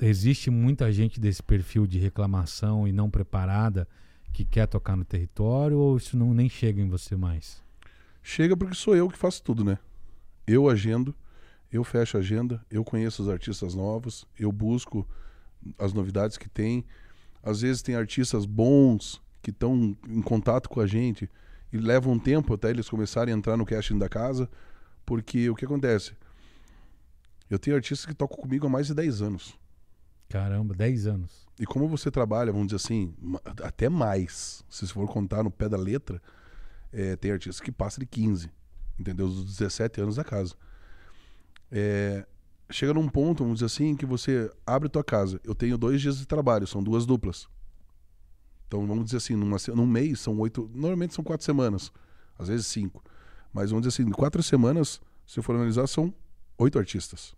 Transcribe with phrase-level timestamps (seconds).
[0.00, 3.88] existe muita gente desse perfil de reclamação e não preparada
[4.32, 7.62] que quer tocar no território ou isso não nem chega em você mais?
[8.22, 9.78] Chega porque sou eu que faço tudo, né?
[10.46, 11.14] Eu agendo,
[11.72, 15.06] eu fecho a agenda, eu conheço os artistas novos, eu busco
[15.78, 16.84] as novidades que tem.
[17.42, 21.30] Às vezes tem artistas bons que estão em contato com a gente
[21.72, 24.50] e levam um tempo até eles começarem a entrar no casting da casa,
[25.04, 26.12] porque o que acontece?
[27.48, 29.56] Eu tenho artistas que tocam comigo há mais de 10 anos.
[30.28, 31.46] Caramba, 10 anos.
[31.58, 33.14] E como você trabalha, vamos dizer assim,
[33.62, 36.20] até mais, se for contar no pé da letra,
[36.92, 38.50] é, tem artistas que passam de 15,
[38.98, 39.28] entendeu?
[39.28, 40.54] Dos 17 anos da casa.
[41.70, 42.26] É,
[42.70, 45.40] chega num ponto, vamos dizer assim, que você abre tua casa.
[45.44, 47.48] Eu tenho dois dias de trabalho, são duas duplas.
[48.66, 50.70] Então, vamos dizer assim, numa, num mês são oito.
[50.74, 51.92] Normalmente são quatro semanas,
[52.38, 53.02] às vezes cinco.
[53.52, 56.12] Mas vamos dizer assim, quatro semanas, se eu for analisar, são
[56.58, 57.34] oito artistas.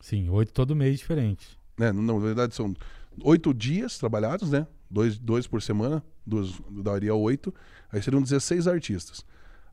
[0.00, 1.58] Sim, oito todo mês diferente.
[1.78, 2.74] É, não, na verdade são
[3.22, 4.66] oito dias trabalhados, né?
[4.90, 7.52] Dois, dois por semana, duas, daria oito.
[7.90, 9.24] Aí seriam 16 artistas.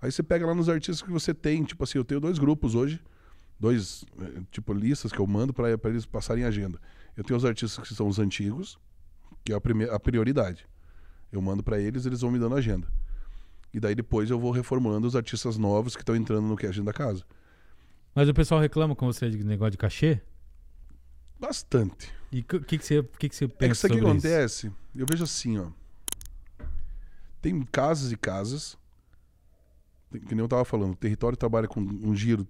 [0.01, 2.73] Aí você pega lá nos artistas que você tem, tipo assim, eu tenho dois grupos
[2.73, 2.99] hoje,
[3.59, 6.79] dois, eh, tipo, listas que eu mando para eles passarem agenda.
[7.15, 8.79] Eu tenho os artistas que são os antigos,
[9.43, 10.65] que é a, primeira, a prioridade.
[11.31, 12.87] Eu mando para eles, eles vão me dando agenda.
[13.71, 16.91] E daí depois eu vou reformulando os artistas novos que estão entrando no casting da
[16.91, 17.23] casa.
[18.13, 20.19] Mas o pessoal reclama com você de negócio de cachê?
[21.41, 22.13] Bastante.
[22.31, 24.75] E o que, que, você, que, que você pensa É que isso aqui acontece, isso?
[24.95, 25.69] eu vejo assim, ó.
[27.41, 28.77] Tem casas e casas.
[30.11, 32.47] Que nem eu tava falando, o território trabalha com um giro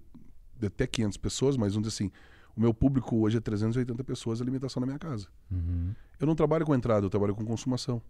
[0.58, 2.12] de até 500 pessoas, mas vamos dizer assim,
[2.54, 5.26] o meu público hoje é 380 pessoas a limitação na minha casa.
[5.50, 5.94] Uhum.
[6.20, 8.02] Eu não trabalho com entrada, eu trabalho com consumação.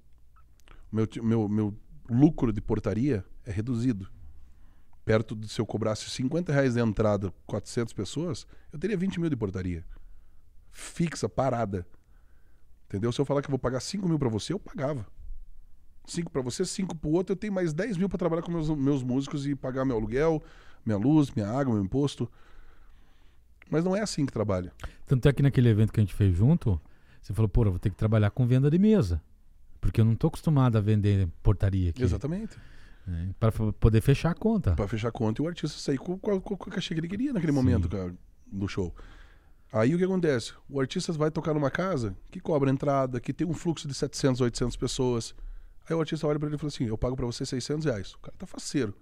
[0.90, 1.74] O Meu, meu, meu
[2.10, 4.08] lucro de portaria é reduzido.
[5.04, 9.30] Perto de se eu cobrasse 50 reais de entrada, 400 pessoas, eu teria 20 mil
[9.30, 9.84] de portaria.
[10.72, 11.86] Fixa, parada.
[12.88, 13.12] Entendeu?
[13.12, 15.06] Se eu falar que eu vou pagar 5 mil pra você, eu pagava.
[16.06, 18.68] 5 pra você, 5 pro outro, eu tenho mais 10 mil pra trabalhar com meus,
[18.70, 20.42] meus músicos e pagar meu aluguel,
[20.84, 22.30] minha luz, minha água, meu imposto.
[23.70, 24.72] Mas não é assim que trabalha.
[25.06, 26.80] Tanto é que naquele evento que a gente fez junto,
[27.22, 29.22] você falou, pô, eu vou ter que trabalhar com venda de mesa.
[29.80, 32.02] Porque eu não tô acostumado a vender portaria aqui.
[32.02, 32.56] Exatamente.
[33.06, 33.30] né?
[33.38, 34.74] Para poder fechar a conta.
[34.74, 37.08] Pra fechar a conta e o artista sair com, com, com, a cachê que ele
[37.08, 38.14] queria naquele momento cara,
[38.46, 38.94] do show.
[39.72, 40.52] Aí o que acontece?
[40.68, 44.40] O artista vai tocar numa casa que cobra entrada, que tem um fluxo de 700,
[44.42, 45.34] 800 pessoas.
[45.88, 48.12] Aí o artista olha pra ele e fala assim: Eu pago pra você 600 reais.
[48.14, 48.94] O cara tá faceiro.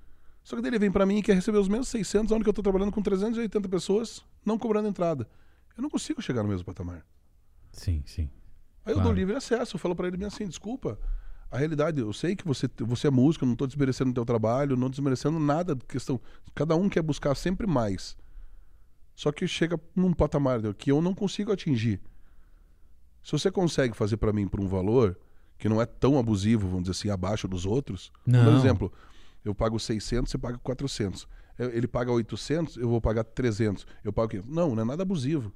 [0.44, 2.48] Só que daí ele vem pra mim e quer receber os mesmos 600, onde que
[2.48, 5.28] eu tô trabalhando com 380 pessoas, não cobrando entrada.
[5.76, 7.04] Eu não consigo chegar no mesmo patamar.
[7.72, 8.30] Sim, sim.
[8.84, 9.08] Aí eu Claro.
[9.10, 10.98] dou livre acesso, eu falo pra ele bem assim, desculpa.
[11.50, 14.24] A realidade, eu sei que você, você é músico, eu não tô desmerecendo o teu
[14.24, 16.18] trabalho, não desmerecendo nada de questão.
[16.54, 18.16] Cada um quer buscar sempre mais.
[19.20, 22.00] Só que chega num patamar que eu não consigo atingir.
[23.22, 25.14] Se você consegue fazer pra mim por um valor
[25.58, 28.10] que não é tão abusivo, vamos dizer assim, abaixo dos outros.
[28.24, 28.42] Não.
[28.46, 28.90] Por exemplo,
[29.44, 31.28] eu pago 600, você paga 400.
[31.58, 33.86] Eu- Ele paga 800, eu vou pagar 300.
[34.02, 34.48] Eu pago 500.
[34.50, 35.52] Não, não é nada abusivo.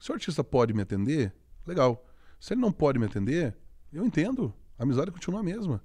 [0.00, 1.32] Se o artista pode me atender,
[1.64, 2.04] legal.
[2.40, 3.56] Se ele não pode me atender,
[3.92, 4.52] eu entendo.
[4.76, 5.80] A amizade continua a mesma.